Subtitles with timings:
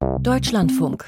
[0.00, 1.06] Deutschlandfunk.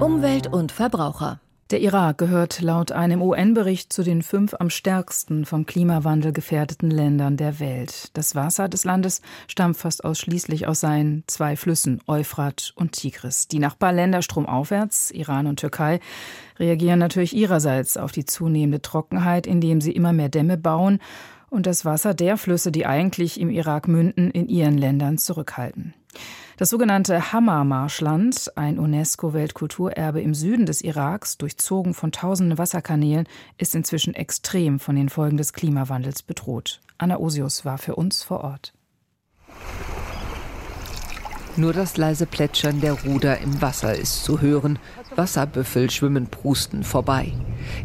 [0.00, 1.40] Umwelt und Verbraucher.
[1.72, 7.36] Der Irak gehört laut einem UN-Bericht zu den fünf am stärksten vom Klimawandel gefährdeten Ländern
[7.36, 8.10] der Welt.
[8.16, 13.48] Das Wasser des Landes stammt fast ausschließlich aus seinen zwei Flüssen Euphrat und Tigris.
[13.48, 15.98] Die Nachbarländer stromaufwärts, Iran und Türkei,
[16.60, 21.00] reagieren natürlich ihrerseits auf die zunehmende Trockenheit, indem sie immer mehr Dämme bauen
[21.50, 25.94] und das Wasser der Flüsse, die eigentlich im Irak münden, in ihren Ländern zurückhalten.
[26.56, 34.14] Das sogenannte Hammer-Marschland, ein UNESCO-Weltkulturerbe im Süden des Iraks, durchzogen von tausenden Wasserkanälen, ist inzwischen
[34.14, 36.80] extrem von den Folgen des Klimawandels bedroht.
[36.98, 38.74] Anna Osius war für uns vor Ort.
[41.56, 44.78] Nur das leise Plätschern der Ruder im Wasser ist zu hören.
[45.16, 47.32] Wasserbüffel schwimmen prusten vorbei.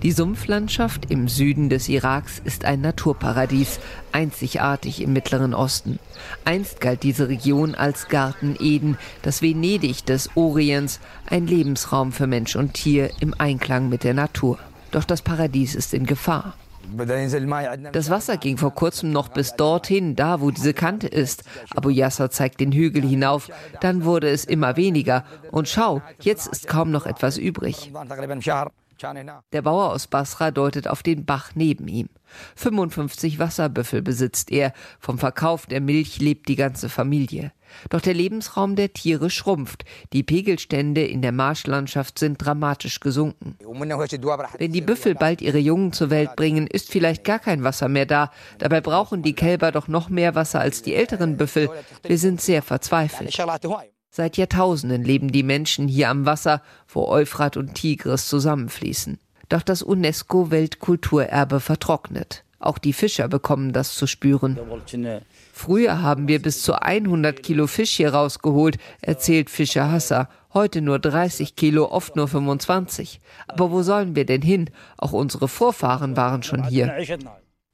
[0.04, 3.80] Die Sumpflandschaft im Süden des Iraks ist ein Naturparadies,
[4.12, 5.99] einzigartig im Mittleren Osten.
[6.44, 12.55] Einst galt diese Region als Garten Eden, das Venedig des Orients, ein Lebensraum für Mensch
[12.55, 14.59] und Tier im Einklang mit der Natur.
[14.92, 16.55] Doch das Paradies ist in Gefahr.
[17.92, 21.44] Das Wasser ging vor kurzem noch bis dorthin, da wo diese Kante ist.
[21.75, 23.50] Abu Yasser zeigt den Hügel hinauf.
[23.81, 25.25] Dann wurde es immer weniger.
[25.52, 27.92] Und schau, jetzt ist kaum noch etwas übrig.
[29.52, 32.10] Der Bauer aus Basra deutet auf den Bach neben ihm.
[32.56, 34.74] 55 Wasserbüffel besitzt er.
[35.00, 37.52] Vom Verkauf der Milch lebt die ganze Familie.
[37.90, 39.86] Doch der Lebensraum der Tiere schrumpft.
[40.14, 43.58] Die Pegelstände in der Marschlandschaft sind dramatisch gesunken.
[43.60, 48.06] Wenn die Büffel bald ihre Jungen zur Welt bringen, ist vielleicht gar kein Wasser mehr
[48.06, 48.32] da.
[48.60, 51.70] Dabei brauchen die Kälber doch noch mehr Wasser als die älteren Büffel.
[52.04, 53.34] Wir sind sehr verzweifelt.
[54.17, 59.17] Seit Jahrtausenden leben die Menschen hier am Wasser, wo Euphrat und Tigris zusammenfließen.
[59.49, 62.45] Doch das UNESCO-Weltkulturerbe vertrocknet.
[62.59, 64.58] Auch die Fischer bekommen das zu spüren.
[65.52, 70.30] Früher haben wir bis zu 100 Kilo Fisch hier rausgeholt, erzählt Fischer Hasser.
[70.53, 73.19] Heute nur 30 Kilo, oft nur 25.
[73.49, 74.69] Aber wo sollen wir denn hin?
[74.95, 76.88] Auch unsere Vorfahren waren schon hier.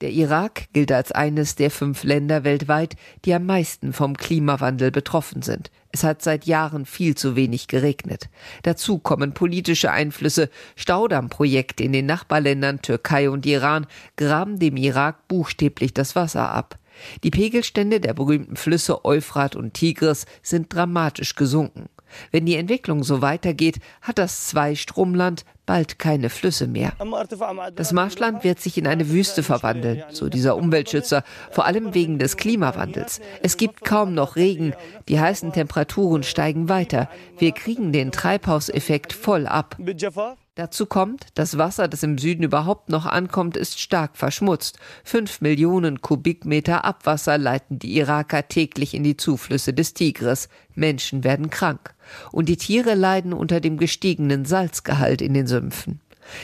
[0.01, 5.43] Der Irak gilt als eines der fünf Länder weltweit, die am meisten vom Klimawandel betroffen
[5.43, 5.69] sind.
[5.91, 8.27] Es hat seit Jahren viel zu wenig geregnet.
[8.63, 10.49] Dazu kommen politische Einflüsse.
[10.75, 13.85] Staudammprojekte in den Nachbarländern Türkei und Iran
[14.17, 16.79] graben dem Irak buchstäblich das Wasser ab.
[17.23, 21.89] Die Pegelstände der berühmten Flüsse Euphrat und Tigris sind dramatisch gesunken.
[22.31, 26.93] Wenn die Entwicklung so weitergeht, hat das Zweistromland bald keine Flüsse mehr.
[27.75, 32.37] Das Marschland wird sich in eine Wüste verwandeln, so dieser Umweltschützer, vor allem wegen des
[32.37, 33.21] Klimawandels.
[33.41, 34.73] Es gibt kaum noch Regen,
[35.07, 37.09] die heißen Temperaturen steigen weiter.
[37.37, 39.77] Wir kriegen den Treibhauseffekt voll ab.
[40.55, 44.79] Dazu kommt, das Wasser, das im Süden überhaupt noch ankommt, ist stark verschmutzt.
[45.05, 50.49] Fünf Millionen Kubikmeter Abwasser leiten die Iraker täglich in die Zuflüsse des Tigris.
[50.75, 51.93] Menschen werden krank.
[52.33, 56.01] Und die Tiere leiden unter dem gestiegenen Salzgehalt in den Sümpfen.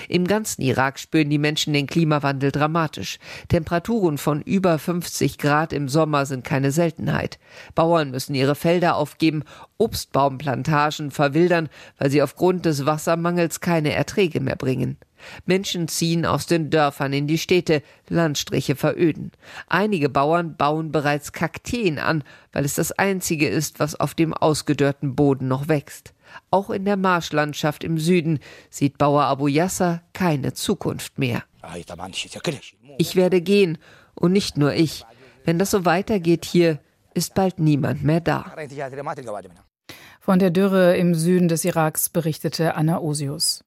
[0.10, 3.20] Im ganzen Irak spüren die Menschen den Klimawandel dramatisch.
[3.48, 7.40] Temperaturen von über 50 Grad im Sommer sind keine Seltenheit.
[7.76, 9.44] Bauern müssen ihre Felder aufgeben,
[9.78, 14.98] Obstbaumplantagen verwildern, weil sie aufgrund des Wassermangels keine Erträge mehr bringen.
[15.46, 19.32] Menschen ziehen aus den Dörfern in die Städte, Landstriche veröden.
[19.68, 25.16] Einige Bauern bauen bereits Kakteen an, weil es das einzige ist, was auf dem ausgedörrten
[25.16, 26.14] Boden noch wächst.
[26.52, 28.40] Auch in der Marschlandschaft im Süden
[28.70, 31.44] sieht Bauer Abu Yasser keine Zukunft mehr.
[32.98, 33.78] Ich werde gehen
[34.16, 35.06] und nicht nur ich.
[35.44, 36.80] Wenn das so weitergeht hier,
[37.14, 38.54] ist bald niemand mehr da.
[40.20, 43.64] Von der Dürre im Süden des Iraks berichtete Anna Osius.